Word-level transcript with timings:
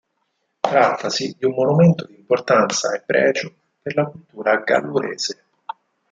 Trattasi 0.61 1.35
di 1.37 1.45
un 1.45 1.51
monumento 1.53 2.05
di 2.07 2.15
importanza 2.15 2.91
e 2.95 3.01
pregio 3.05 3.53
per 3.83 3.95
la 3.95 4.05
cultura 4.07 4.57
gallurese. 4.57 5.43